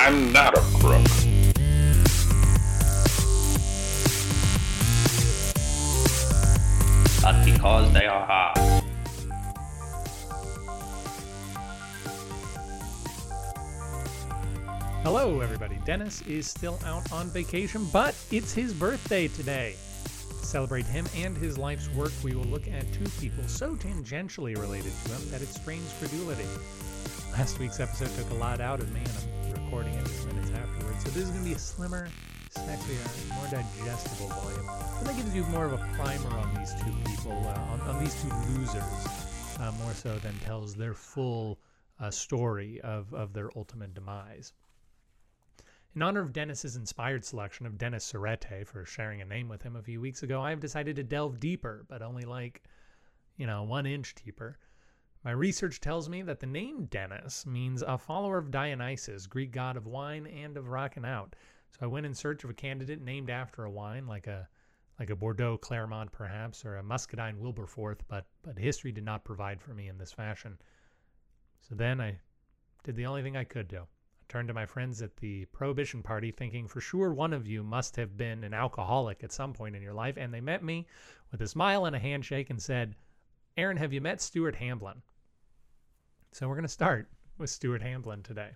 I'm 0.00 0.32
not 0.32 0.56
a 0.56 0.60
crook. 0.78 1.04
But 7.20 7.44
because 7.44 7.92
they 7.92 8.06
are 8.06 8.24
hard. 8.24 8.84
Hello, 15.02 15.40
everybody. 15.40 15.78
Dennis 15.84 16.22
is 16.22 16.48
still 16.48 16.78
out 16.86 17.10
on 17.10 17.26
vacation, 17.30 17.84
but 17.92 18.14
it's 18.30 18.52
his 18.54 18.72
birthday 18.72 19.26
today. 19.26 19.74
To 20.28 20.46
celebrate 20.46 20.86
him 20.86 21.06
and 21.16 21.36
his 21.36 21.58
life's 21.58 21.90
work, 21.90 22.12
we 22.22 22.34
will 22.34 22.44
look 22.44 22.68
at 22.68 22.90
two 22.92 23.08
people 23.20 23.42
so 23.48 23.74
tangentially 23.74 24.56
related 24.56 24.92
to 25.04 25.12
him 25.12 25.30
that 25.32 25.42
it 25.42 25.48
strains 25.48 25.92
credulity. 25.98 26.46
Last 27.32 27.58
week's 27.58 27.80
episode 27.80 28.14
took 28.16 28.30
a 28.30 28.40
lot 28.40 28.60
out 28.60 28.80
of 28.80 28.92
me, 28.94 29.00
and 29.00 29.10
I'm 29.10 29.37
recording 29.68 29.92
just 30.02 30.26
minutes 30.26 30.50
afterwards, 30.52 31.04
so 31.04 31.10
this 31.10 31.24
is 31.24 31.28
going 31.28 31.42
to 31.42 31.48
be 31.50 31.54
a 31.54 31.58
slimmer, 31.58 32.08
sexier, 32.56 33.34
more 33.36 33.44
digestible 33.50 34.28
volume. 34.28 34.66
And 34.96 35.06
that 35.06 35.14
gives 35.14 35.34
you 35.34 35.44
more 35.44 35.66
of 35.66 35.74
a 35.74 35.88
primer 35.92 36.30
on 36.38 36.54
these 36.54 36.72
two 36.72 36.90
people, 37.04 37.32
uh, 37.32 37.72
on, 37.72 37.80
on 37.82 38.02
these 38.02 38.14
two 38.22 38.30
losers, 38.54 38.82
uh, 39.60 39.70
more 39.82 39.92
so 39.92 40.16
than 40.20 40.32
tells 40.38 40.74
their 40.74 40.94
full 40.94 41.58
uh, 42.00 42.10
story 42.10 42.80
of, 42.80 43.12
of 43.12 43.34
their 43.34 43.50
ultimate 43.56 43.92
demise. 43.92 44.54
In 45.94 46.00
honor 46.00 46.22
of 46.22 46.32
Dennis's 46.32 46.76
inspired 46.76 47.22
selection 47.22 47.66
of 47.66 47.76
Dennis 47.76 48.10
Serrette 48.10 48.66
for 48.66 48.86
sharing 48.86 49.20
a 49.20 49.26
name 49.26 49.50
with 49.50 49.62
him 49.62 49.76
a 49.76 49.82
few 49.82 50.00
weeks 50.00 50.22
ago, 50.22 50.40
I've 50.40 50.60
decided 50.60 50.96
to 50.96 51.02
delve 51.02 51.40
deeper, 51.40 51.84
but 51.90 52.00
only 52.00 52.24
like, 52.24 52.62
you 53.36 53.46
know, 53.46 53.64
one 53.64 53.84
inch 53.84 54.14
deeper. 54.14 54.56
My 55.28 55.34
research 55.34 55.82
tells 55.82 56.08
me 56.08 56.22
that 56.22 56.40
the 56.40 56.46
name 56.46 56.86
Dennis 56.86 57.44
means 57.44 57.82
a 57.82 57.98
follower 57.98 58.38
of 58.38 58.50
Dionysus, 58.50 59.26
Greek 59.26 59.52
god 59.52 59.76
of 59.76 59.84
wine 59.84 60.26
and 60.26 60.56
of 60.56 60.68
rocking 60.68 61.04
out. 61.04 61.36
So 61.72 61.80
I 61.82 61.86
went 61.86 62.06
in 62.06 62.14
search 62.14 62.44
of 62.44 62.50
a 62.50 62.54
candidate 62.54 63.02
named 63.02 63.28
after 63.28 63.64
a 63.64 63.70
wine, 63.70 64.06
like 64.06 64.26
a 64.26 64.48
like 64.98 65.10
a 65.10 65.16
Bordeaux 65.16 65.58
Claremont 65.58 66.12
perhaps, 66.12 66.64
or 66.64 66.76
a 66.76 66.82
Muscadine 66.82 67.38
Wilberforce, 67.38 67.98
but 68.08 68.24
but 68.40 68.58
history 68.58 68.90
did 68.90 69.04
not 69.04 69.26
provide 69.26 69.60
for 69.60 69.74
me 69.74 69.88
in 69.88 69.98
this 69.98 70.12
fashion. 70.12 70.56
So 71.60 71.74
then 71.74 72.00
I 72.00 72.20
did 72.82 72.96
the 72.96 73.04
only 73.04 73.22
thing 73.22 73.36
I 73.36 73.44
could 73.44 73.68
do 73.68 73.82
I 73.82 74.24
turned 74.30 74.48
to 74.48 74.54
my 74.54 74.64
friends 74.64 75.02
at 75.02 75.18
the 75.18 75.44
Prohibition 75.52 76.02
Party 76.02 76.30
thinking 76.30 76.66
for 76.66 76.80
sure 76.80 77.12
one 77.12 77.34
of 77.34 77.46
you 77.46 77.62
must 77.62 77.96
have 77.96 78.16
been 78.16 78.44
an 78.44 78.54
alcoholic 78.54 79.22
at 79.22 79.32
some 79.32 79.52
point 79.52 79.76
in 79.76 79.82
your 79.82 79.92
life. 79.92 80.16
And 80.16 80.32
they 80.32 80.40
met 80.40 80.64
me 80.64 80.86
with 81.30 81.42
a 81.42 81.48
smile 81.48 81.84
and 81.84 81.94
a 81.94 81.98
handshake 81.98 82.48
and 82.48 82.62
said, 82.62 82.94
Aaron, 83.58 83.76
have 83.76 83.92
you 83.92 84.00
met 84.00 84.22
Stuart 84.22 84.56
Hamblen? 84.56 85.02
So 86.32 86.46
we're 86.46 86.54
going 86.54 86.62
to 86.62 86.68
start 86.68 87.08
with 87.38 87.50
Stuart 87.50 87.82
Hamblen 87.82 88.22
today. 88.22 88.50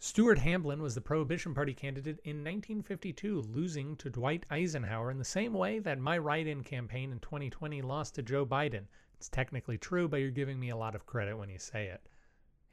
Stuart 0.00 0.38
Hamblen 0.38 0.82
was 0.82 0.94
the 0.94 1.00
Prohibition 1.00 1.54
Party 1.54 1.72
candidate 1.72 2.20
in 2.24 2.44
1952, 2.44 3.40
losing 3.42 3.96
to 3.96 4.10
Dwight 4.10 4.44
Eisenhower 4.50 5.10
in 5.10 5.18
the 5.18 5.24
same 5.24 5.54
way 5.54 5.78
that 5.78 5.98
my 5.98 6.18
write-in 6.18 6.62
campaign 6.62 7.10
in 7.10 7.20
2020 7.20 7.80
lost 7.82 8.14
to 8.16 8.22
Joe 8.22 8.44
Biden. 8.44 8.84
It's 9.14 9.28
technically 9.28 9.78
true, 9.78 10.08
but 10.08 10.18
you're 10.18 10.30
giving 10.30 10.60
me 10.60 10.68
a 10.70 10.76
lot 10.76 10.94
of 10.94 11.06
credit 11.06 11.38
when 11.38 11.48
you 11.48 11.58
say 11.58 11.86
it. 11.86 12.02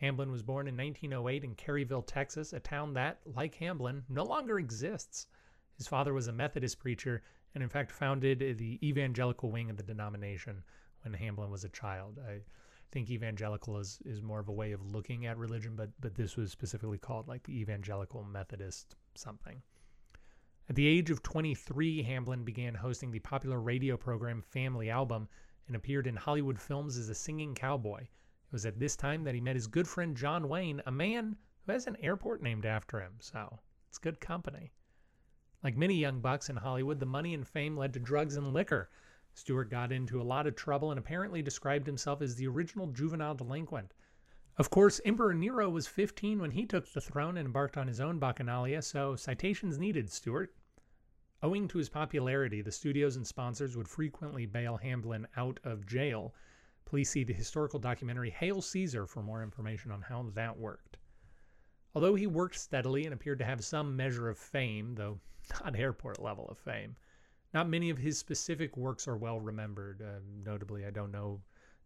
Hamblen 0.01 0.31
was 0.31 0.43
born 0.43 0.67
in 0.67 0.75
1908 0.75 1.43
in 1.43 1.55
Caryville, 1.55 2.05
Texas, 2.05 2.53
a 2.53 2.59
town 2.59 2.93
that, 2.95 3.19
like 3.25 3.55
Hamblen, 3.55 4.03
no 4.09 4.23
longer 4.23 4.59
exists. 4.59 5.27
His 5.77 5.87
father 5.87 6.13
was 6.13 6.27
a 6.27 6.33
Methodist 6.33 6.79
preacher 6.79 7.23
and, 7.53 7.63
in 7.63 7.69
fact, 7.69 7.91
founded 7.91 8.57
the 8.57 8.79
evangelical 8.85 9.51
wing 9.51 9.69
of 9.69 9.77
the 9.77 9.83
denomination 9.83 10.63
when 11.03 11.13
Hamblen 11.13 11.49
was 11.49 11.63
a 11.63 11.69
child. 11.69 12.19
I 12.27 12.39
think 12.91 13.09
evangelical 13.09 13.77
is, 13.77 13.99
is 14.05 14.21
more 14.21 14.39
of 14.39 14.47
a 14.47 14.53
way 14.53 14.71
of 14.71 14.85
looking 14.85 15.25
at 15.25 15.37
religion, 15.37 15.75
but, 15.75 15.89
but 15.99 16.15
this 16.15 16.37
was 16.37 16.51
specifically 16.51 16.97
called 16.97 17.27
like 17.27 17.43
the 17.43 17.59
evangelical 17.59 18.23
Methodist 18.23 18.95
something. 19.15 19.61
At 20.67 20.75
the 20.75 20.87
age 20.87 21.11
of 21.11 21.21
23, 21.21 22.03
Hamblen 22.03 22.43
began 22.43 22.73
hosting 22.73 23.11
the 23.11 23.19
popular 23.19 23.59
radio 23.59 23.97
program 23.97 24.41
Family 24.41 24.89
Album 24.89 25.29
and 25.67 25.75
appeared 25.75 26.07
in 26.07 26.15
Hollywood 26.15 26.59
films 26.59 26.97
as 26.97 27.09
a 27.09 27.15
singing 27.15 27.53
cowboy. 27.53 28.01
It 28.01 28.51
was 28.51 28.65
at 28.65 28.79
this 28.79 28.95
time 28.95 29.23
that 29.23 29.35
he 29.35 29.41
met 29.41 29.55
his 29.55 29.67
good 29.67 29.87
friend 29.87 30.17
John 30.17 30.49
Wayne, 30.49 30.81
a 30.85 30.91
man 30.91 31.37
who 31.65 31.71
has 31.71 31.87
an 31.87 31.97
airport 31.99 32.41
named 32.41 32.65
after 32.65 32.99
him, 32.99 33.13
so 33.19 33.59
it's 33.89 33.97
good 33.97 34.19
company. 34.19 34.71
Like 35.63 35.77
many 35.77 35.95
young 35.95 36.19
bucks 36.19 36.49
in 36.49 36.57
Hollywood, 36.57 36.99
the 36.99 37.05
money 37.05 37.33
and 37.33 37.47
fame 37.47 37.77
led 37.77 37.93
to 37.93 37.99
drugs 37.99 38.35
and 38.35 38.53
liquor. 38.53 38.89
Stuart 39.35 39.69
got 39.69 39.91
into 39.91 40.19
a 40.19 40.23
lot 40.23 40.47
of 40.47 40.55
trouble 40.55 40.89
and 40.89 40.97
apparently 40.97 41.43
described 41.43 41.85
himself 41.85 42.23
as 42.23 42.35
the 42.35 42.47
original 42.47 42.87
juvenile 42.87 43.35
delinquent. 43.35 43.93
Of 44.57 44.71
course, 44.71 44.99
Emperor 45.05 45.35
Nero 45.35 45.69
was 45.69 45.85
15 45.85 46.39
when 46.39 46.51
he 46.51 46.65
took 46.65 46.91
the 46.91 47.01
throne 47.01 47.37
and 47.37 47.45
embarked 47.45 47.77
on 47.77 47.87
his 47.87 47.99
own 47.99 48.19
bacchanalia, 48.19 48.81
so 48.81 49.15
citations 49.15 49.77
needed, 49.77 50.11
Stuart. 50.11 50.55
Owing 51.43 51.67
to 51.67 51.77
his 51.77 51.89
popularity, 51.89 52.63
the 52.63 52.71
studios 52.71 53.15
and 53.15 53.27
sponsors 53.27 53.77
would 53.77 53.87
frequently 53.87 54.47
bail 54.47 54.79
Hamblen 54.81 55.27
out 55.37 55.59
of 55.63 55.85
jail 55.85 56.33
Please 56.85 57.09
see 57.09 57.23
the 57.23 57.33
historical 57.33 57.79
documentary 57.79 58.29
Hail 58.29 58.61
Caesar 58.61 59.07
for 59.07 59.23
more 59.23 59.41
information 59.41 59.91
on 59.91 60.03
how 60.03 60.21
that 60.35 60.57
worked. 60.57 60.97
Although 61.95 62.13
he 62.13 62.27
worked 62.27 62.59
steadily 62.59 63.05
and 63.05 63.13
appeared 63.13 63.39
to 63.39 63.45
have 63.45 63.65
some 63.65 63.95
measure 63.95 64.29
of 64.29 64.37
fame, 64.37 64.93
though 64.93 65.19
not 65.63 65.75
airport 65.75 66.21
level 66.21 66.47
of 66.47 66.59
fame, 66.59 66.95
not 67.55 67.69
many 67.69 67.89
of 67.89 67.97
his 67.97 68.19
specific 68.19 68.75
works 68.75 69.07
are 69.07 69.15
well 69.15 69.39
remembered. 69.39 70.01
Uh, 70.01 70.19
notably, 70.43 70.85
I 70.85 70.91
don't 70.91 71.11
know 71.11 71.39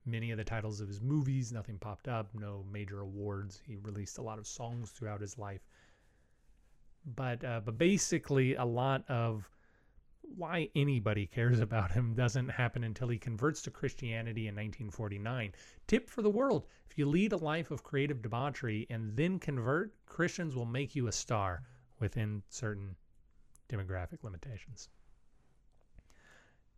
many 0.03 0.31
of 0.31 0.39
the 0.39 0.43
titles 0.43 0.81
of 0.81 0.87
his 0.87 0.99
movies, 0.99 1.51
nothing 1.51 1.77
popped 1.77 2.07
up, 2.07 2.33
no 2.33 2.65
major 2.71 3.01
awards. 3.01 3.61
He 3.63 3.75
released 3.75 4.17
a 4.17 4.23
lot 4.23 4.39
of 4.39 4.47
songs 4.47 4.89
throughout 4.89 5.21
his 5.21 5.37
life. 5.37 5.61
But, 7.15 7.43
uh, 7.43 7.61
but 7.63 7.77
basically, 7.77 8.55
a 8.55 8.65
lot 8.65 9.07
of 9.09 9.47
why 10.35 10.69
anybody 10.75 11.27
cares 11.27 11.59
about 11.67 11.91
him 11.91 12.15
doesn't 12.15 12.49
happen 12.49 12.83
until 12.83 13.09
he 13.09 13.19
converts 13.19 13.61
to 13.61 13.69
Christianity 13.69 14.47
in 14.47 14.55
1949. 14.55 15.53
Tip 15.85 16.09
for 16.09 16.23
the 16.23 16.31
world 16.31 16.65
if 16.89 16.97
you 16.97 17.05
lead 17.05 17.31
a 17.31 17.37
life 17.37 17.69
of 17.69 17.83
creative 17.83 18.23
debauchery 18.23 18.87
and 18.89 19.15
then 19.15 19.37
convert, 19.37 19.93
Christians 20.07 20.55
will 20.55 20.65
make 20.65 20.95
you 20.95 21.05
a 21.05 21.11
star 21.11 21.61
within 21.99 22.41
certain 22.49 22.95
demographic 23.69 24.23
limitations. 24.23 24.89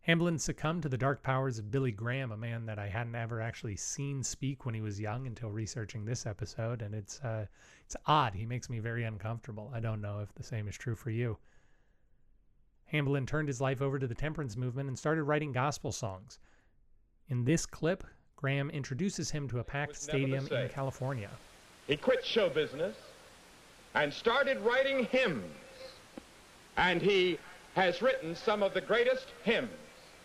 Hamblen 0.02 0.36
succumbed 0.40 0.82
to 0.82 0.88
the 0.88 0.98
dark 0.98 1.22
powers 1.22 1.60
of 1.60 1.70
Billy 1.70 1.92
Graham, 1.92 2.32
a 2.32 2.36
man 2.36 2.66
that 2.66 2.76
I 2.76 2.88
hadn't 2.88 3.14
ever 3.14 3.40
actually 3.40 3.76
seen 3.76 4.24
speak 4.24 4.66
when 4.66 4.74
he 4.74 4.80
was 4.80 4.98
young 4.98 5.28
until 5.28 5.48
researching 5.50 6.04
this 6.04 6.26
episode, 6.26 6.82
and 6.82 6.92
it's 6.92 7.20
uh, 7.20 7.46
it's 7.84 7.94
odd. 8.06 8.34
He 8.34 8.44
makes 8.44 8.68
me 8.68 8.80
very 8.80 9.04
uncomfortable. 9.04 9.70
I 9.72 9.78
don't 9.78 10.00
know 10.00 10.18
if 10.18 10.34
the 10.34 10.42
same 10.42 10.66
is 10.66 10.76
true 10.76 10.96
for 10.96 11.10
you. 11.10 11.38
Hamblen 12.92 13.26
turned 13.26 13.46
his 13.46 13.60
life 13.60 13.80
over 13.80 14.00
to 14.00 14.08
the 14.08 14.14
temperance 14.14 14.56
movement 14.56 14.88
and 14.88 14.98
started 14.98 15.22
writing 15.22 15.52
gospel 15.52 15.92
songs. 15.92 16.40
In 17.28 17.44
this 17.44 17.64
clip, 17.64 18.02
Graham 18.34 18.70
introduces 18.70 19.30
him 19.30 19.48
to 19.50 19.60
a 19.60 19.64
packed 19.64 19.96
stadium 19.96 20.48
in 20.48 20.68
California. 20.68 21.30
He 21.86 21.96
quit 21.96 22.24
show 22.24 22.48
business 22.48 22.96
and 23.94 24.12
started 24.12 24.58
writing 24.60 25.04
hymns. 25.04 25.44
And 26.76 27.00
he 27.00 27.38
has 27.74 28.02
written 28.02 28.34
some 28.34 28.64
of 28.64 28.74
the 28.74 28.80
greatest 28.80 29.28
hymns 29.44 29.70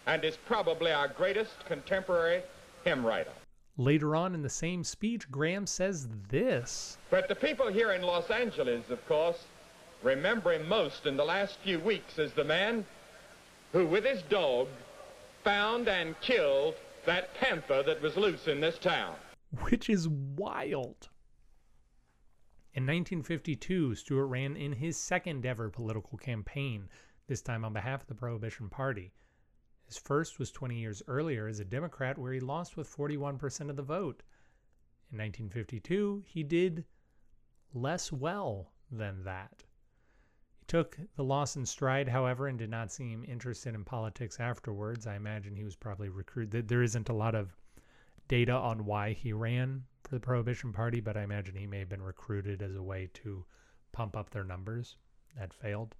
and 0.07 0.23
is 0.23 0.37
probably 0.37 0.91
our 0.91 1.09
greatest 1.09 1.65
contemporary 1.67 2.41
hymn 2.83 3.05
writer. 3.05 3.31
Later 3.77 4.15
on 4.15 4.33
in 4.33 4.41
the 4.41 4.49
same 4.49 4.83
speech, 4.83 5.29
Graham 5.29 5.67
says 5.67 6.07
this. 6.29 6.97
But 7.11 7.27
the 7.27 7.35
people 7.35 7.67
here 7.67 7.91
in 7.91 8.01
Los 8.01 8.31
Angeles, 8.31 8.89
of 8.89 9.05
course, 9.07 9.43
remember 10.01 10.53
him 10.53 10.67
most 10.67 11.05
in 11.05 11.15
the 11.17 11.25
last 11.25 11.59
few 11.59 11.79
weeks 11.79 12.17
as 12.17 12.33
the 12.33 12.43
man 12.43 12.85
who, 13.73 13.85
with 13.85 14.05
his 14.05 14.23
dog, 14.23 14.67
found 15.43 15.87
and 15.87 16.19
killed 16.21 16.75
that 17.05 17.35
panther 17.35 17.83
that 17.83 18.01
was 18.01 18.17
loose 18.17 18.47
in 18.47 18.59
this 18.59 18.79
town. 18.79 19.15
Which 19.61 19.89
is 19.89 20.07
wild. 20.07 21.09
In 22.73 22.83
1952, 22.83 23.95
Stuart 23.95 24.27
ran 24.27 24.55
in 24.55 24.71
his 24.73 24.97
second 24.97 25.45
ever 25.45 25.69
political 25.69 26.17
campaign, 26.17 26.89
this 27.27 27.41
time 27.41 27.65
on 27.65 27.73
behalf 27.73 28.01
of 28.01 28.07
the 28.07 28.15
Prohibition 28.15 28.69
Party. 28.69 29.11
His 29.87 29.97
first 29.97 30.37
was 30.37 30.51
20 30.51 30.77
years 30.77 31.01
earlier 31.07 31.47
as 31.47 31.59
a 31.59 31.65
Democrat, 31.65 32.17
where 32.17 32.33
he 32.33 32.39
lost 32.39 32.77
with 32.77 32.93
41% 32.93 33.69
of 33.69 33.75
the 33.77 33.81
vote. 33.81 34.21
In 35.11 35.17
1952, 35.17 36.23
he 36.27 36.43
did 36.43 36.85
less 37.73 38.11
well 38.11 38.73
than 38.91 39.23
that 39.23 39.63
He 40.59 40.65
took 40.65 40.97
the 41.15 41.23
loss 41.23 41.55
in 41.55 41.65
stride, 41.65 42.09
however, 42.09 42.47
and 42.47 42.59
did 42.59 42.69
not 42.69 42.91
seem 42.91 43.23
interested 43.23 43.73
in 43.75 43.85
politics 43.85 44.39
afterwards. 44.39 45.07
I 45.07 45.15
imagine 45.15 45.55
he 45.55 45.63
was 45.63 45.75
probably 45.77 46.09
recruited. 46.09 46.67
There 46.67 46.83
isn't 46.83 47.09
a 47.09 47.13
lot 47.13 47.35
of 47.35 47.55
data 48.27 48.53
on 48.53 48.85
why 48.85 49.13
he 49.13 49.31
ran 49.31 49.85
for 50.03 50.15
the 50.15 50.19
Prohibition 50.19 50.73
Party, 50.73 50.99
but 50.99 51.15
I 51.15 51.23
imagine 51.23 51.55
he 51.55 51.67
may 51.67 51.79
have 51.79 51.89
been 51.89 52.01
recruited 52.01 52.61
as 52.61 52.75
a 52.75 52.83
way 52.83 53.09
to 53.13 53.45
pump 53.93 54.17
up 54.17 54.29
their 54.31 54.43
numbers. 54.43 54.97
That 55.37 55.53
failed. 55.53 55.95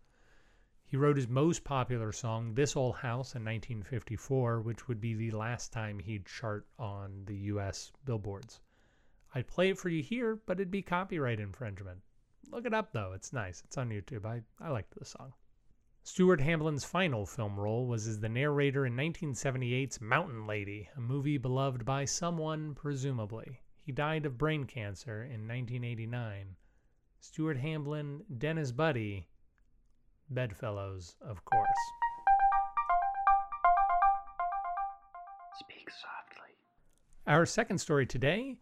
He 0.89 0.95
wrote 0.95 1.18
his 1.18 1.28
most 1.28 1.66
popular 1.66 2.13
song, 2.13 2.54
This 2.54 2.78
Old 2.78 2.95
House, 2.95 3.36
in 3.36 3.44
1954, 3.44 4.62
which 4.62 4.88
would 4.88 5.01
be 5.01 5.13
the 5.13 5.31
last 5.31 5.74
time 5.74 6.00
he'd 6.00 6.25
chart 6.25 6.66
on 6.80 7.25
the 7.25 7.36
U.S. 7.51 7.92
billboards. 8.06 8.62
I'd 9.36 9.48
play 9.48 9.69
it 9.69 9.78
for 9.78 9.89
you 9.89 10.01
here, 10.01 10.39
but 10.45 10.62
it'd 10.62 10.72
be 10.72 10.81
copyright 10.81 11.42
infringement. 11.42 12.04
Look 12.50 12.66
it 12.66 12.74
up 12.74 12.94
though. 12.94 13.12
It's 13.12 13.34
nice. 13.34 13.62
It's 13.66 13.78
on 13.78 13.89
YouTube. 13.89 14.25
I, 14.25 14.44
I 14.62 14.69
liked 14.69 14.98
the 14.98 15.04
song. 15.04 15.34
Stuart 16.04 16.39
Hamblen's 16.39 16.86
final 16.86 17.25
film 17.25 17.60
role 17.60 17.86
was 17.86 18.07
as 18.07 18.22
the 18.22 18.30
narrator 18.30 18.86
in 18.86 18.95
1978's 18.95 20.00
Mountain 20.00 20.48
Lady, 20.48 20.90
a 20.95 21.01
movie 21.01 21.38
beloved 21.38 21.83
by 21.83 22.06
someone, 22.06 22.74
presumably. 22.74 23.60
He 23.81 23.92
died 23.92 24.25
of 24.25 24.38
brain 24.38 24.63
cancer 24.63 25.22
in 25.22 25.50
1989. 25.50 26.56
Stuart 27.19 27.57
Hamblen, 27.57 28.24
Dennis 28.38 28.72
Buddy, 28.72 29.28
Bedfellows, 30.30 31.16
of 31.22 31.44
course. 31.46 31.68
Speak 35.60 35.90
softly. 35.90 36.54
Our 37.26 37.46
second 37.46 37.80
story 37.80 38.06
today 38.06 38.58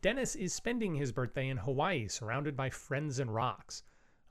Dennis 0.00 0.36
is 0.36 0.52
spending 0.52 0.94
his 0.94 1.10
birthday 1.10 1.48
in 1.48 1.56
Hawaii, 1.56 2.06
surrounded 2.06 2.56
by 2.56 2.70
friends 2.70 3.18
and 3.18 3.34
rocks. 3.34 3.82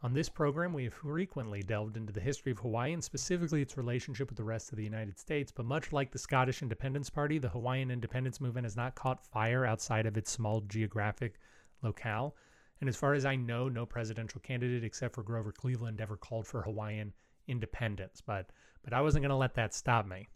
On 0.01 0.13
this 0.13 0.29
program, 0.29 0.73
we 0.73 0.85
have 0.85 0.93
frequently 0.93 1.61
delved 1.61 1.97
into 1.97 2.13
the 2.13 2.21
history 2.21 2.53
of 2.53 2.59
Hawaii 2.59 2.93
and 2.93 3.03
specifically 3.03 3.61
its 3.61 3.75
relationship 3.75 4.29
with 4.29 4.37
the 4.37 4.43
rest 4.45 4.71
of 4.71 4.77
the 4.77 4.83
United 4.83 5.17
States. 5.17 5.51
But 5.51 5.65
much 5.65 5.91
like 5.91 6.11
the 6.11 6.19
Scottish 6.19 6.61
Independence 6.61 7.09
Party, 7.09 7.37
the 7.37 7.49
Hawaiian 7.49 7.91
independence 7.91 8.39
movement 8.39 8.63
has 8.65 8.77
not 8.77 8.95
caught 8.95 9.25
fire 9.25 9.65
outside 9.65 10.05
of 10.05 10.15
its 10.15 10.31
small 10.31 10.61
geographic 10.61 11.39
locale. 11.81 12.35
And 12.79 12.87
as 12.87 12.95
far 12.95 13.13
as 13.13 13.25
I 13.25 13.35
know, 13.35 13.69
no 13.69 13.85
presidential 13.85 14.39
candidate 14.41 14.83
except 14.83 15.15
for 15.15 15.23
Grover 15.23 15.51
Cleveland 15.51 15.99
ever 15.99 16.17
called 16.17 16.45
for 16.45 16.61
Hawaiian 16.61 17.13
independence. 17.47 18.21
But 18.21 18.51
but 18.83 18.93
I 18.93 19.01
wasn't 19.01 19.23
going 19.23 19.29
to 19.29 19.35
let 19.35 19.55
that 19.55 19.73
stop 19.73 20.05
me. 20.05 20.27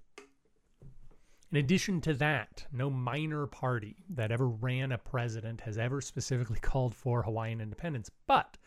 In 1.51 1.57
addition 1.57 1.99
to 2.01 2.13
that, 2.15 2.65
no 2.71 2.89
minor 2.89 3.45
party 3.45 4.05
that 4.09 4.31
ever 4.31 4.47
ran 4.47 4.93
a 4.93 4.97
president 4.97 5.61
has 5.61 5.77
ever 5.77 5.99
specifically 5.99 6.59
called 6.61 6.95
for 6.95 7.23
Hawaiian 7.23 7.59
independence. 7.59 8.09
But 8.25 8.57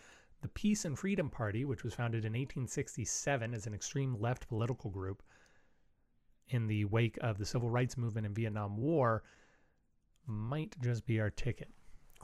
the 0.43 0.49
Peace 0.49 0.85
and 0.85 0.99
Freedom 0.99 1.31
Party, 1.31 1.65
which 1.65 1.83
was 1.83 1.95
founded 1.95 2.27
in 2.27 2.33
1867 2.33 3.55
as 3.55 3.67
an 3.67 3.73
extreme 3.73 4.21
left 4.21 4.47
political 4.49 4.91
group 4.91 5.23
in 6.51 6.67
the 6.67 6.85
wake 6.85 7.17
of 7.23 7.39
the 7.39 7.47
civil 7.47 7.71
rights 7.71 7.97
movement 7.97 8.27
and 8.27 8.37
Vietnam 8.37 8.77
War, 8.77 9.23
might 10.27 10.77
just 10.83 11.07
be 11.07 11.21
our 11.21 11.31
ticket. 11.31 11.71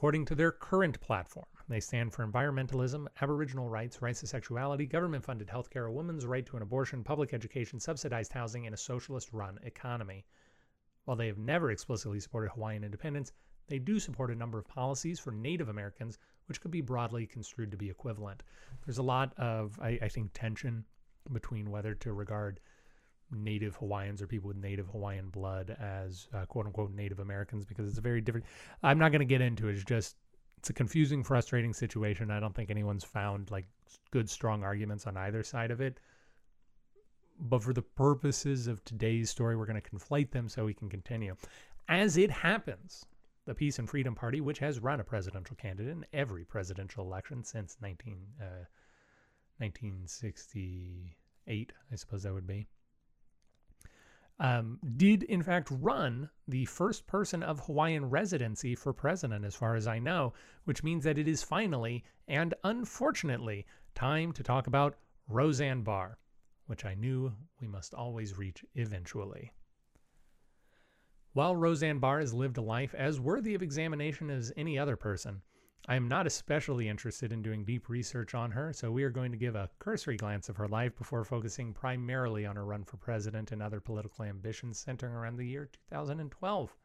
According 0.01 0.25
to 0.25 0.35
their 0.35 0.51
current 0.51 0.99
platform, 1.03 1.45
they 1.69 1.79
stand 1.79 2.15
for 2.15 2.27
environmentalism, 2.27 3.07
Aboriginal 3.21 3.69
rights, 3.69 4.01
rights 4.01 4.21
to 4.21 4.27
sexuality, 4.27 4.87
government 4.87 5.23
funded 5.23 5.49
healthcare, 5.49 5.87
a 5.87 5.93
woman's 5.93 6.25
right 6.25 6.47
to 6.47 6.57
an 6.57 6.63
abortion, 6.63 7.05
public 7.05 7.35
education, 7.35 7.79
subsidized 7.79 8.33
housing, 8.33 8.65
and 8.65 8.73
a 8.73 8.79
socialist 8.79 9.31
run 9.35 9.59
economy. 9.63 10.25
While 11.05 11.19
they 11.19 11.27
have 11.27 11.37
never 11.37 11.71
explicitly 11.71 12.19
supported 12.19 12.49
Hawaiian 12.53 12.83
independence, 12.83 13.35
they 13.67 13.79
do 13.79 14.01
support 14.01 14.31
a 14.31 14.35
number 14.35 14.59
of 14.59 14.67
policies 14.67 15.21
for 15.21 15.33
Native 15.33 15.69
Americans 15.69 16.19
which 16.47 16.63
could 16.63 16.71
be 16.71 16.81
broadly 16.81 17.27
construed 17.27 17.71
to 17.71 17.77
be 17.77 17.91
equivalent. 17.91 18.43
There's 18.87 18.97
a 18.97 19.03
lot 19.03 19.35
of, 19.37 19.79
I, 19.83 19.99
I 20.01 20.09
think, 20.09 20.31
tension 20.33 20.87
between 21.31 21.71
whether 21.71 21.95
to 21.97 22.15
regard 22.15 22.59
Native 23.31 23.77
Hawaiians 23.77 24.21
or 24.21 24.27
people 24.27 24.49
with 24.49 24.57
Native 24.57 24.89
Hawaiian 24.89 25.29
blood 25.29 25.77
as 25.81 26.27
uh, 26.35 26.45
quote 26.47 26.67
unquote 26.67 26.93
Native 26.93 27.21
Americans 27.21 27.65
because 27.65 27.89
it's 27.89 27.99
a 27.99 28.03
very 28.03 28.21
different. 28.21 28.47
I'm 28.83 28.99
not 28.99 29.13
going 29.13 29.21
to 29.21 29.25
get 29.25 29.41
into 29.41 29.69
it. 29.69 29.75
It's 29.75 29.85
just 29.85 30.17
it's 30.59 30.71
a 30.71 30.75
confusing, 30.75 31.25
frustrating 31.25 31.73
situation. 31.73 32.31
I 32.31 32.39
don't 32.39 32.55
think 32.55 32.71
anyone's 32.71 33.05
found 33.05 33.51
like 33.51 33.67
good, 34.11 34.29
strong 34.29 34.63
arguments 34.63 35.07
on 35.07 35.17
either 35.17 35.43
side 35.43 35.71
of 35.71 35.81
it. 35.81 35.99
But 37.39 37.63
for 37.63 37.73
the 37.73 37.81
purposes 37.81 38.67
of 38.67 38.85
today's 38.85 39.31
story, 39.31 39.57
we're 39.57 39.65
going 39.65 39.81
to 39.81 39.91
conflate 39.91 40.33
them 40.33 40.51
so 40.51 40.67
we 40.67 40.75
can 40.75 40.91
continue. 40.91 41.35
As 41.89 42.19
it 42.19 42.31
happens, 42.31 43.07
the 43.47 43.55
Peace 43.55 43.79
and 43.79 43.89
Freedom 43.89 44.15
Party, 44.15 44.43
which 44.43 44.59
has 44.59 44.81
run 44.81 45.01
a 45.01 45.05
presidential 45.05 45.57
candidate 45.57 45.93
in 45.93 46.05
every 46.13 46.45
presidential 46.45 47.07
election 47.07 47.43
since 47.43 47.79
19, 47.81 48.19
uh, 48.39 48.67
1968, 49.59 51.73
I 51.91 51.97
suppose 51.97 52.25
that 52.25 52.35
would 52.35 52.47
be, 52.47 52.67
um, 54.41 54.79
did 54.97 55.23
in 55.25 55.43
fact 55.43 55.69
run 55.71 56.31
the 56.49 56.65
first 56.65 57.07
person 57.07 57.43
of 57.43 57.61
Hawaiian 57.61 58.09
residency 58.09 58.75
for 58.75 58.93
president, 58.95 59.45
as 59.45 59.55
far 59.55 59.75
as 59.77 59.87
I 59.87 59.99
know, 59.99 60.33
which 60.65 60.83
means 60.83 61.05
that 61.05 61.19
it 61.19 61.29
is 61.29 61.43
finally 61.43 62.03
and 62.27 62.55
unfortunately 62.65 63.67
time 63.95 64.33
to 64.33 64.43
talk 64.43 64.67
about 64.67 64.97
Roseanne 65.29 65.83
Barr, 65.83 66.19
which 66.67 66.87
I 66.87 66.95
knew 66.95 67.35
we 67.61 67.69
must 67.69 67.93
always 67.93 68.39
reach 68.39 68.65
eventually. 68.75 69.53
While 71.35 71.55
Roseanne 71.55 72.01
Barr 72.01 72.21
has 72.21 72.35
lived 72.35 72.57
a 72.57 72.63
life 72.63 72.95
as 72.95 73.21
worthy 73.21 73.55
of 73.55 73.63
examination 73.63 74.31
as 74.31 74.53
any 74.57 74.79
other 74.79 74.97
person, 74.97 75.43
I 75.89 75.97
am 75.97 76.09
not 76.09 76.27
especially 76.27 76.89
interested 76.89 77.33
in 77.33 77.43
doing 77.43 77.65
deep 77.65 77.89
research 77.89 78.35
on 78.35 78.51
her, 78.51 78.73
so 78.73 78.93
we 78.93 79.03
are 79.03 79.11
going 79.11 79.33
to 79.33 79.39
give 79.39 79.57
a 79.57 79.71
cursory 79.79 80.17
glance 80.17 80.49
of 80.49 80.57
her 80.57 80.69
life 80.69 80.95
before 80.95 81.25
focusing 81.25 81.73
primarily 81.73 82.45
on 82.45 82.57
her 82.57 82.65
run 82.65 82.85
for 82.85 82.97
president 82.97 83.51
and 83.51 83.63
other 83.63 83.81
political 83.81 84.25
ambitions 84.25 84.79
centering 84.79 85.15
around 85.15 85.37
the 85.37 85.47
year 85.47 85.71
2012. 85.91 86.77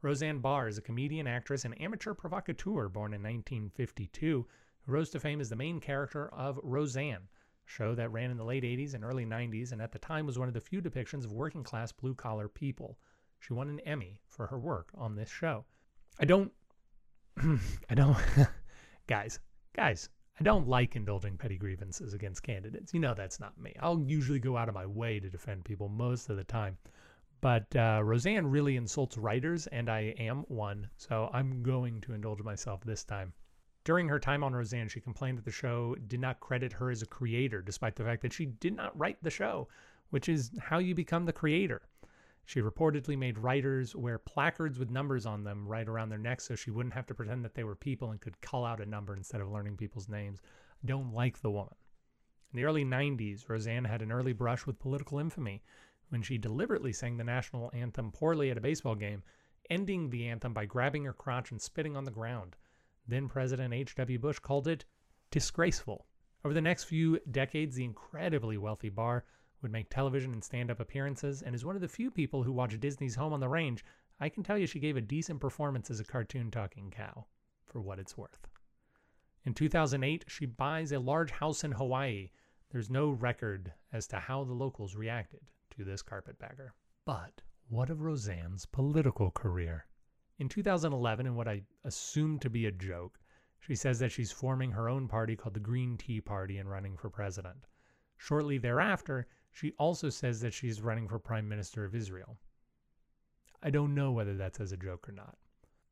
Roseanne 0.00 0.38
Barr 0.38 0.68
is 0.68 0.78
a 0.78 0.82
comedian, 0.82 1.26
actress, 1.26 1.64
and 1.64 1.78
amateur 1.80 2.14
provocateur 2.14 2.88
born 2.88 3.14
in 3.14 3.22
1952 3.22 4.46
who 4.82 4.92
rose 4.92 5.10
to 5.10 5.18
fame 5.18 5.40
as 5.40 5.48
the 5.48 5.56
main 5.56 5.80
character 5.80 6.28
of 6.28 6.60
Roseanne, 6.62 7.28
a 7.66 7.70
show 7.70 7.94
that 7.94 8.12
ran 8.12 8.30
in 8.30 8.36
the 8.36 8.44
late 8.44 8.64
80s 8.64 8.94
and 8.94 9.02
early 9.02 9.26
90s 9.26 9.72
and 9.72 9.82
at 9.82 9.92
the 9.92 9.98
time 9.98 10.24
was 10.24 10.38
one 10.38 10.48
of 10.48 10.54
the 10.54 10.60
few 10.60 10.80
depictions 10.80 11.24
of 11.24 11.32
working 11.32 11.64
class 11.64 11.90
blue 11.90 12.14
collar 12.14 12.48
people. 12.48 12.98
She 13.40 13.54
won 13.54 13.68
an 13.68 13.80
Emmy 13.80 14.20
for 14.28 14.46
her 14.46 14.58
work 14.58 14.90
on 14.94 15.16
this 15.16 15.30
show. 15.30 15.64
I 16.20 16.26
don't, 16.26 16.52
I 17.90 17.94
don't, 17.94 18.16
guys, 19.06 19.38
guys, 19.74 20.08
I 20.40 20.42
don't 20.42 20.68
like 20.68 20.96
indulging 20.96 21.36
petty 21.36 21.56
grievances 21.56 22.14
against 22.14 22.42
candidates. 22.42 22.92
You 22.92 23.00
know 23.00 23.14
that's 23.14 23.38
not 23.38 23.56
me. 23.58 23.74
I'll 23.80 24.00
usually 24.00 24.40
go 24.40 24.56
out 24.56 24.68
of 24.68 24.74
my 24.74 24.86
way 24.86 25.20
to 25.20 25.30
defend 25.30 25.64
people 25.64 25.88
most 25.88 26.28
of 26.30 26.36
the 26.36 26.44
time. 26.44 26.76
But 27.40 27.76
uh, 27.76 28.00
Roseanne 28.02 28.46
really 28.46 28.76
insults 28.76 29.18
writers, 29.18 29.66
and 29.66 29.90
I 29.90 30.14
am 30.18 30.44
one, 30.48 30.88
so 30.96 31.28
I'm 31.32 31.62
going 31.62 32.00
to 32.02 32.14
indulge 32.14 32.42
myself 32.42 32.82
this 32.82 33.04
time. 33.04 33.32
During 33.84 34.08
her 34.08 34.18
time 34.18 34.42
on 34.42 34.54
Roseanne, 34.54 34.88
she 34.88 35.00
complained 35.00 35.36
that 35.36 35.44
the 35.44 35.50
show 35.50 35.94
did 36.06 36.20
not 36.20 36.40
credit 36.40 36.72
her 36.72 36.90
as 36.90 37.02
a 37.02 37.06
creator, 37.06 37.60
despite 37.60 37.96
the 37.96 38.04
fact 38.04 38.22
that 38.22 38.32
she 38.32 38.46
did 38.46 38.74
not 38.74 38.98
write 38.98 39.22
the 39.22 39.30
show, 39.30 39.68
which 40.08 40.28
is 40.28 40.52
how 40.58 40.78
you 40.78 40.94
become 40.94 41.26
the 41.26 41.32
creator. 41.32 41.82
She 42.46 42.60
reportedly 42.60 43.16
made 43.16 43.38
writers 43.38 43.96
wear 43.96 44.18
placards 44.18 44.78
with 44.78 44.90
numbers 44.90 45.24
on 45.24 45.44
them 45.44 45.66
right 45.66 45.88
around 45.88 46.10
their 46.10 46.18
necks 46.18 46.44
so 46.44 46.54
she 46.54 46.70
wouldn't 46.70 46.94
have 46.94 47.06
to 47.06 47.14
pretend 47.14 47.44
that 47.44 47.54
they 47.54 47.64
were 47.64 47.74
people 47.74 48.10
and 48.10 48.20
could 48.20 48.40
call 48.40 48.64
out 48.64 48.80
a 48.80 48.86
number 48.86 49.16
instead 49.16 49.40
of 49.40 49.50
learning 49.50 49.76
people's 49.76 50.08
names. 50.08 50.40
I 50.44 50.86
don't 50.86 51.12
like 51.12 51.40
the 51.40 51.50
woman. 51.50 51.74
In 52.52 52.58
the 52.58 52.64
early 52.64 52.84
90s, 52.84 53.48
Roseanne 53.48 53.84
had 53.84 54.02
an 54.02 54.12
early 54.12 54.32
brush 54.32 54.66
with 54.66 54.78
political 54.78 55.18
infamy 55.18 55.62
when 56.10 56.22
she 56.22 56.38
deliberately 56.38 56.92
sang 56.92 57.16
the 57.16 57.24
national 57.24 57.70
anthem 57.72 58.12
poorly 58.12 58.50
at 58.50 58.58
a 58.58 58.60
baseball 58.60 58.94
game, 58.94 59.22
ending 59.70 60.10
the 60.10 60.28
anthem 60.28 60.52
by 60.52 60.66
grabbing 60.66 61.04
her 61.04 61.12
crotch 61.12 61.50
and 61.50 61.60
spitting 61.60 61.96
on 61.96 62.04
the 62.04 62.10
ground. 62.10 62.56
Then 63.08 63.28
President 63.28 63.72
H.W. 63.72 64.18
Bush 64.18 64.38
called 64.38 64.68
it 64.68 64.84
disgraceful. 65.30 66.06
Over 66.44 66.54
the 66.54 66.60
next 66.60 66.84
few 66.84 67.18
decades, 67.30 67.76
the 67.76 67.84
incredibly 67.84 68.58
wealthy 68.58 68.90
Barr 68.90 69.24
would 69.64 69.72
make 69.72 69.88
television 69.88 70.32
and 70.32 70.44
stand 70.44 70.70
up 70.70 70.78
appearances, 70.78 71.42
and 71.42 71.54
is 71.54 71.64
one 71.64 71.74
of 71.74 71.80
the 71.80 71.88
few 71.88 72.10
people 72.10 72.42
who 72.42 72.52
watch 72.52 72.78
Disney's 72.78 73.16
Home 73.16 73.32
on 73.32 73.40
the 73.40 73.48
Range. 73.48 73.82
I 74.20 74.28
can 74.28 74.42
tell 74.44 74.58
you 74.58 74.66
she 74.66 74.78
gave 74.78 74.96
a 74.96 75.00
decent 75.00 75.40
performance 75.40 75.90
as 75.90 75.98
a 75.98 76.04
cartoon 76.04 76.50
talking 76.50 76.90
cow, 76.90 77.24
for 77.64 77.80
what 77.80 77.98
it's 77.98 78.16
worth. 78.16 78.46
In 79.44 79.54
2008, 79.54 80.26
she 80.28 80.44
buys 80.44 80.92
a 80.92 80.98
large 80.98 81.30
house 81.30 81.64
in 81.64 81.72
Hawaii. 81.72 82.30
There's 82.70 82.90
no 82.90 83.08
record 83.10 83.72
as 83.90 84.06
to 84.08 84.16
how 84.16 84.44
the 84.44 84.52
locals 84.52 84.94
reacted 84.94 85.40
to 85.76 85.82
this 85.82 86.02
carpetbagger. 86.02 86.74
But 87.06 87.40
what 87.68 87.88
of 87.88 88.02
Roseanne's 88.02 88.66
political 88.66 89.30
career? 89.30 89.86
In 90.38 90.48
2011, 90.48 91.26
in 91.26 91.36
what 91.36 91.48
I 91.48 91.62
assume 91.84 92.38
to 92.40 92.50
be 92.50 92.66
a 92.66 92.70
joke, 92.70 93.18
she 93.60 93.74
says 93.74 93.98
that 94.00 94.12
she's 94.12 94.30
forming 94.30 94.72
her 94.72 94.90
own 94.90 95.08
party 95.08 95.36
called 95.36 95.54
the 95.54 95.60
Green 95.60 95.96
Tea 95.96 96.20
Party 96.20 96.58
and 96.58 96.70
running 96.70 96.98
for 96.98 97.08
president. 97.08 97.66
Shortly 98.18 98.58
thereafter, 98.58 99.26
she 99.54 99.72
also 99.78 100.10
says 100.10 100.40
that 100.40 100.52
she's 100.52 100.82
running 100.82 101.06
for 101.06 101.20
Prime 101.20 101.48
Minister 101.48 101.84
of 101.84 101.94
Israel. 101.94 102.36
I 103.62 103.70
don't 103.70 103.94
know 103.94 104.10
whether 104.10 104.34
that's 104.34 104.58
as 104.58 104.72
a 104.72 104.76
joke 104.76 105.08
or 105.08 105.12
not. 105.12 105.38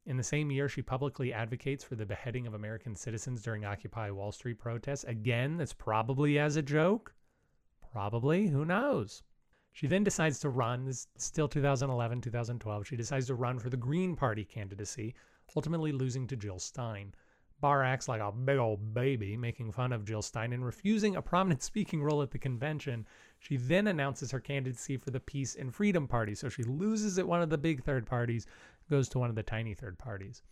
In 0.04 0.16
the 0.16 0.24
same 0.24 0.50
year, 0.50 0.68
she 0.68 0.82
publicly 0.82 1.32
advocates 1.32 1.84
for 1.84 1.94
the 1.94 2.04
beheading 2.04 2.48
of 2.48 2.54
American 2.54 2.96
citizens 2.96 3.40
during 3.40 3.64
Occupy 3.64 4.10
Wall 4.10 4.32
Street 4.32 4.58
protests. 4.58 5.04
Again, 5.04 5.58
that's 5.58 5.72
probably 5.72 6.40
as 6.40 6.56
a 6.56 6.62
joke. 6.62 7.14
Probably. 7.92 8.48
Who 8.48 8.64
knows? 8.64 9.22
She 9.70 9.86
then 9.86 10.02
decides 10.02 10.40
to 10.40 10.48
run, 10.48 10.84
this 10.84 11.06
is 11.16 11.24
still 11.24 11.46
2011, 11.46 12.20
2012. 12.20 12.86
She 12.86 12.96
decides 12.96 13.28
to 13.28 13.36
run 13.36 13.60
for 13.60 13.70
the 13.70 13.76
Green 13.76 14.16
Party 14.16 14.44
candidacy, 14.44 15.14
ultimately 15.54 15.92
losing 15.92 16.26
to 16.26 16.36
Jill 16.36 16.58
Stein. 16.58 17.14
Barr 17.62 17.84
acts 17.84 18.08
like 18.08 18.20
a 18.20 18.32
big 18.32 18.58
old 18.58 18.92
baby, 18.92 19.36
making 19.36 19.70
fun 19.70 19.92
of 19.92 20.04
Jill 20.04 20.20
Stein 20.20 20.52
and 20.52 20.66
refusing 20.66 21.14
a 21.14 21.22
prominent 21.22 21.62
speaking 21.62 22.02
role 22.02 22.20
at 22.20 22.32
the 22.32 22.38
convention. 22.38 23.06
She 23.38 23.56
then 23.56 23.86
announces 23.86 24.32
her 24.32 24.40
candidacy 24.40 24.96
for 24.96 25.12
the 25.12 25.20
Peace 25.20 25.54
and 25.54 25.72
Freedom 25.72 26.08
Party. 26.08 26.34
So 26.34 26.48
she 26.48 26.64
loses 26.64 27.20
at 27.20 27.28
one 27.28 27.40
of 27.40 27.50
the 27.50 27.56
big 27.56 27.84
third 27.84 28.04
parties, 28.04 28.48
goes 28.90 29.08
to 29.10 29.20
one 29.20 29.30
of 29.30 29.36
the 29.36 29.44
tiny 29.44 29.74
third 29.74 29.96
parties. 29.96 30.42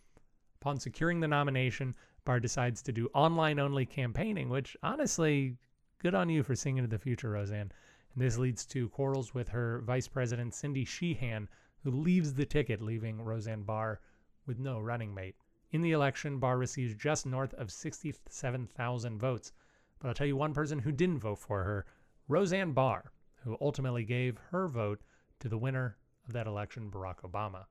Upon 0.61 0.79
securing 0.79 1.19
the 1.19 1.27
nomination, 1.27 1.95
Barr 2.23 2.39
decides 2.39 2.81
to 2.83 2.93
do 2.93 3.09
online 3.13 3.59
only 3.59 3.85
campaigning, 3.85 4.47
which 4.47 4.77
honestly, 4.81 5.57
good 5.99 6.15
on 6.15 6.29
you 6.29 6.43
for 6.43 6.55
seeing 6.55 6.77
into 6.77 6.89
the 6.89 6.97
future, 6.97 7.31
Roseanne. 7.31 7.73
And 8.13 8.23
this 8.23 8.37
leads 8.37 8.65
to 8.67 8.87
quarrels 8.87 9.33
with 9.33 9.49
her 9.49 9.81
vice 9.81 10.07
president, 10.07 10.53
Cindy 10.53 10.85
Sheehan, 10.85 11.49
who 11.83 11.91
leaves 11.91 12.33
the 12.35 12.45
ticket, 12.45 12.81
leaving 12.81 13.21
Roseanne 13.21 13.63
Barr 13.63 13.99
with 14.45 14.59
no 14.59 14.79
running 14.79 15.13
mate. 15.13 15.35
In 15.71 15.81
the 15.81 15.91
election, 15.91 16.37
Barr 16.37 16.57
receives 16.57 16.93
just 16.95 17.25
north 17.25 17.53
of 17.53 17.71
67,000 17.71 19.17
votes. 19.17 19.53
But 19.99 20.09
I'll 20.09 20.13
tell 20.13 20.27
you 20.27 20.35
one 20.35 20.53
person 20.53 20.79
who 20.79 20.91
didn't 20.91 21.19
vote 21.19 21.39
for 21.39 21.63
her 21.63 21.85
Roseanne 22.27 22.73
Barr, 22.73 23.11
who 23.43 23.57
ultimately 23.61 24.03
gave 24.03 24.37
her 24.49 24.67
vote 24.67 25.01
to 25.39 25.47
the 25.47 25.57
winner 25.57 25.97
of 26.27 26.33
that 26.33 26.47
election, 26.47 26.91
Barack 26.91 27.21
Obama. 27.21 27.65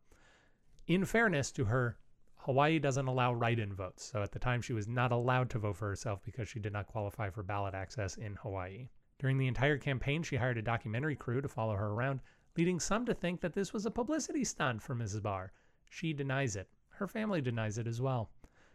In 0.86 1.04
fairness 1.04 1.52
to 1.52 1.66
her, 1.66 1.98
Hawaii 2.36 2.78
doesn't 2.78 3.06
allow 3.06 3.34
write 3.34 3.58
in 3.58 3.74
votes, 3.74 4.02
so 4.02 4.22
at 4.22 4.32
the 4.32 4.38
time 4.38 4.62
she 4.62 4.72
was 4.72 4.88
not 4.88 5.12
allowed 5.12 5.50
to 5.50 5.58
vote 5.58 5.76
for 5.76 5.88
herself 5.88 6.22
because 6.24 6.48
she 6.48 6.58
did 6.58 6.72
not 6.72 6.86
qualify 6.86 7.28
for 7.28 7.42
ballot 7.42 7.74
access 7.74 8.16
in 8.16 8.34
Hawaii. 8.36 8.88
During 9.18 9.36
the 9.36 9.46
entire 9.46 9.76
campaign, 9.76 10.22
she 10.22 10.36
hired 10.36 10.56
a 10.56 10.62
documentary 10.62 11.16
crew 11.16 11.42
to 11.42 11.48
follow 11.48 11.76
her 11.76 11.88
around, 11.88 12.20
leading 12.56 12.80
some 12.80 13.04
to 13.04 13.12
think 13.12 13.42
that 13.42 13.52
this 13.52 13.74
was 13.74 13.84
a 13.84 13.90
publicity 13.90 14.42
stunt 14.42 14.80
for 14.80 14.94
Mrs. 14.94 15.22
Barr. 15.22 15.52
She 15.90 16.14
denies 16.14 16.56
it. 16.56 16.70
Her 17.00 17.08
family 17.08 17.40
denies 17.40 17.78
it 17.78 17.86
as 17.86 17.98
well. 17.98 18.28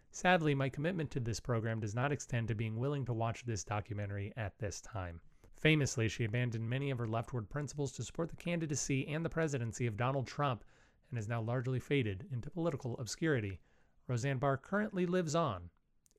Sadly, 0.09 0.55
my 0.55 0.67
commitment 0.67 1.11
to 1.11 1.19
this 1.19 1.39
program 1.39 1.79
does 1.79 1.93
not 1.93 2.11
extend 2.11 2.47
to 2.47 2.55
being 2.55 2.75
willing 2.75 3.05
to 3.05 3.13
watch 3.13 3.45
this 3.45 3.63
documentary 3.63 4.33
at 4.35 4.57
this 4.57 4.81
time. 4.81 5.21
Famously, 5.57 6.07
she 6.09 6.23
abandoned 6.23 6.67
many 6.67 6.89
of 6.89 6.97
her 6.97 7.07
leftward 7.07 7.51
principles 7.51 7.91
to 7.91 8.03
support 8.03 8.29
the 8.29 8.35
candidacy 8.35 9.07
and 9.07 9.23
the 9.23 9.29
presidency 9.29 9.85
of 9.85 9.95
Donald 9.95 10.25
Trump 10.25 10.63
and 11.11 11.19
has 11.19 11.27
now 11.27 11.39
largely 11.39 11.79
faded 11.79 12.25
into 12.31 12.49
political 12.49 12.97
obscurity. 12.97 13.59
Roseanne 14.07 14.39
Barr 14.39 14.57
currently 14.57 15.05
lives 15.05 15.35
on 15.35 15.69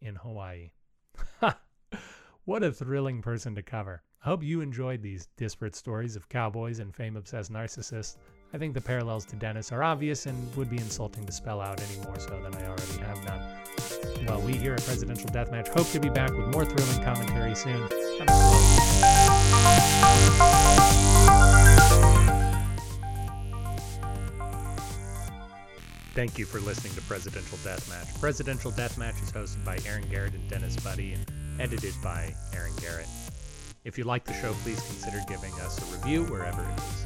in 0.00 0.14
Hawaii. 0.14 0.70
what 2.44 2.62
a 2.62 2.70
thrilling 2.70 3.20
person 3.20 3.56
to 3.56 3.64
cover. 3.64 4.04
I 4.25 4.28
hope 4.28 4.44
you 4.44 4.60
enjoyed 4.60 5.02
these 5.02 5.26
disparate 5.36 5.75
stories 5.75 6.14
of 6.14 6.28
cowboys 6.28 6.78
and 6.78 6.94
fame 6.94 7.16
obsessed 7.16 7.50
narcissists. 7.50 8.16
I 8.52 8.58
think 8.58 8.74
the 8.74 8.80
parallels 8.80 9.24
to 9.26 9.36
Dennis 9.36 9.72
are 9.72 9.82
obvious 9.82 10.26
and 10.26 10.54
would 10.56 10.70
be 10.70 10.76
insulting 10.76 11.26
to 11.26 11.32
spell 11.32 11.60
out 11.60 11.80
any 11.82 12.00
more 12.04 12.18
so 12.18 12.40
than 12.40 12.54
I 12.54 12.66
already 12.66 12.98
have 12.98 13.24
done. 13.26 13.40
Well, 14.26 14.40
we 14.40 14.52
here 14.52 14.74
at 14.74 14.82
Presidential 14.82 15.28
Deathmatch 15.30 15.68
hope 15.68 15.90
to 15.90 16.00
be 16.00 16.08
back 16.08 16.30
with 16.30 16.46
more 16.52 16.64
thrilling 16.64 17.04
commentary 17.04 17.54
soon. 17.54 17.88
Thank 26.14 26.38
you 26.38 26.46
for 26.46 26.60
listening 26.60 26.94
to 26.94 27.02
Presidential 27.02 27.58
Deathmatch. 27.58 28.18
Presidential 28.20 28.72
Deathmatch 28.72 29.22
is 29.22 29.32
hosted 29.32 29.64
by 29.64 29.76
Aaron 29.86 30.08
Garrett 30.08 30.34
and 30.34 30.48
Dennis 30.48 30.76
Buddy 30.76 31.12
and 31.12 31.26
edited 31.60 31.94
by 32.02 32.34
Aaron 32.54 32.72
Garrett. 32.80 33.08
If 33.84 33.98
you 33.98 34.04
like 34.04 34.24
the 34.24 34.32
show, 34.34 34.54
please 34.62 34.80
consider 34.80 35.20
giving 35.28 35.52
us 35.60 35.78
a 35.78 35.96
review 35.96 36.24
wherever 36.24 36.62
it 36.62 36.78
is. 36.78 37.05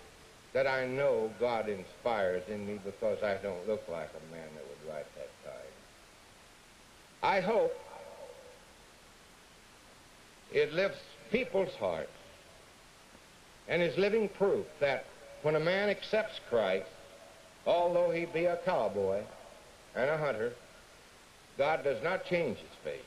that 0.53 0.67
I 0.67 0.85
know 0.85 1.31
God 1.39 1.69
inspires 1.69 2.43
in 2.49 2.67
me 2.67 2.79
because 2.83 3.23
I 3.23 3.35
don't 3.35 3.67
look 3.67 3.83
like 3.89 4.09
a 4.09 4.35
man 4.35 4.47
that 4.55 4.63
would 4.67 4.93
write 4.93 5.05
that 5.15 5.29
kind. 5.45 5.57
I 7.23 7.39
hope 7.39 7.71
it 10.51 10.73
lifts 10.73 10.99
people's 11.31 11.73
hearts 11.75 12.11
and 13.67 13.81
is 13.81 13.97
living 13.97 14.27
proof 14.27 14.65
that 14.81 15.05
when 15.43 15.55
a 15.55 15.59
man 15.59 15.89
accepts 15.89 16.39
Christ, 16.49 16.89
although 17.65 18.11
he 18.11 18.25
be 18.25 18.45
a 18.45 18.57
cowboy 18.65 19.21
and 19.95 20.09
a 20.09 20.17
hunter, 20.17 20.53
God 21.57 21.83
does 21.83 22.03
not 22.03 22.25
change 22.25 22.57
his 22.57 22.77
face. 22.83 23.01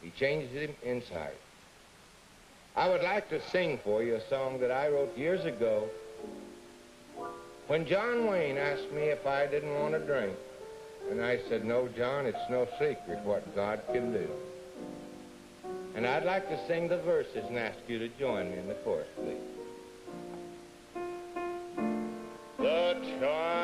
He 0.00 0.10
changes 0.18 0.52
him 0.52 0.74
inside. 0.82 1.34
I 2.76 2.88
would 2.90 3.02
like 3.02 3.30
to 3.30 3.40
sing 3.50 3.78
for 3.82 4.02
you 4.02 4.16
a 4.16 4.28
song 4.28 4.60
that 4.60 4.70
I 4.70 4.88
wrote 4.88 5.16
years 5.16 5.46
ago 5.46 5.88
when 7.68 7.86
John 7.86 8.26
Wayne 8.26 8.58
asked 8.58 8.92
me 8.92 9.04
if 9.04 9.26
I 9.26 9.46
didn't 9.46 9.72
want 9.74 9.94
to 9.94 10.00
drink. 10.00 10.36
And 11.10 11.22
I 11.22 11.38
said, 11.48 11.64
no, 11.64 11.88
John, 11.96 12.26
it's 12.26 12.50
no 12.50 12.66
secret 12.78 13.20
what 13.24 13.54
God 13.54 13.80
can 13.92 14.12
do. 14.12 14.28
And 15.94 16.06
I'd 16.06 16.24
like 16.24 16.48
to 16.50 16.66
sing 16.66 16.88
the 16.88 16.98
verses 16.98 17.44
and 17.48 17.56
ask 17.58 17.78
you 17.88 17.98
to 17.98 18.08
join 18.18 18.50
me 18.50 18.58
in 18.58 18.68
the 18.68 18.74
chorus, 18.74 19.06
please. 19.16 19.36
The 22.58 22.96
chimes 23.20 23.55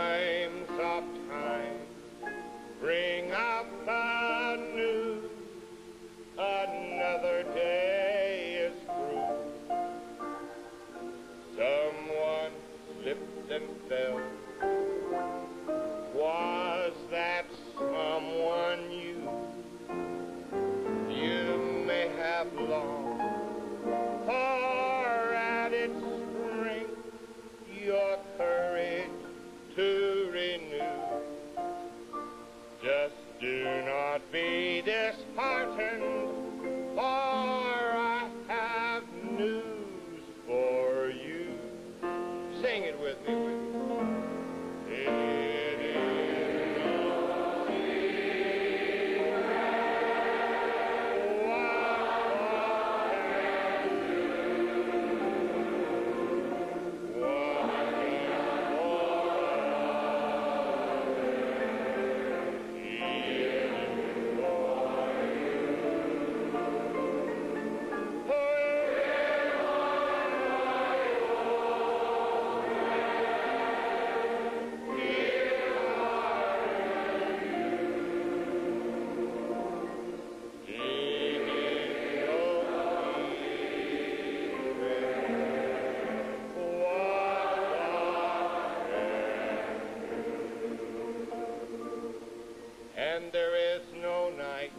there 93.32 93.76
is 93.76 93.80
no 94.02 94.30
night, 94.36 94.72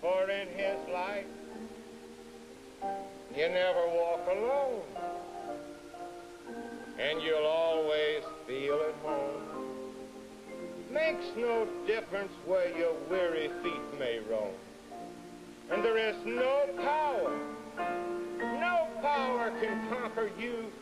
for 0.00 0.28
in 0.28 0.48
his 0.48 0.76
light 0.92 1.26
you 3.36 3.48
never 3.48 3.86
walk 3.86 4.26
alone, 4.26 4.82
and 6.98 7.22
you'll 7.22 7.46
always 7.46 8.24
feel 8.46 8.80
at 8.88 8.94
home. 9.04 9.42
Makes 10.92 11.26
no 11.36 11.68
difference 11.86 12.32
where 12.44 12.76
your 12.76 12.94
weary 13.08 13.50
feet 13.62 13.98
may 14.00 14.18
roam, 14.28 14.54
and 15.70 15.84
there 15.84 15.96
is 15.96 16.16
no 16.24 16.66
power, 16.82 17.32
no 18.40 18.88
power 19.00 19.52
can 19.60 19.88
conquer 19.88 20.28
you 20.36 20.72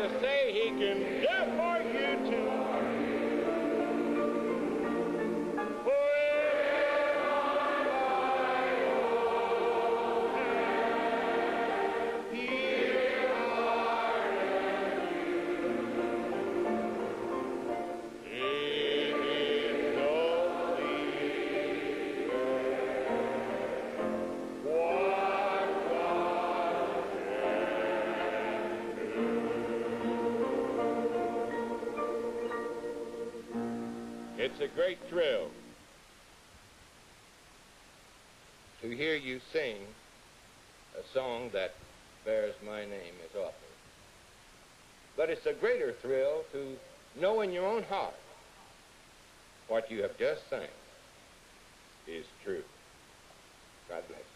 to 0.00 0.08
say 0.20 0.50
he 0.50 0.70
can 0.70 0.98
do 1.20 1.56
for 1.58 1.76
you 1.82 2.30
too. 2.30 2.49
It's 34.50 34.60
a 34.60 34.74
great 34.74 34.98
thrill 35.08 35.48
to 38.82 38.90
hear 38.90 39.14
you 39.14 39.40
sing 39.52 39.76
a 40.98 41.14
song 41.14 41.50
that 41.52 41.74
bears 42.24 42.54
my 42.64 42.80
name 42.80 43.14
as 43.24 43.36
author. 43.36 43.54
But 45.16 45.30
it's 45.30 45.46
a 45.46 45.52
greater 45.52 45.92
thrill 46.02 46.42
to 46.52 46.76
know 47.20 47.40
in 47.42 47.52
your 47.52 47.66
own 47.66 47.84
heart 47.84 48.14
what 49.68 49.90
you 49.90 50.02
have 50.02 50.18
just 50.18 50.48
sang 50.50 50.68
is 52.08 52.26
true. 52.44 52.64
God 53.88 54.02
bless 54.08 54.18
you. 54.18 54.29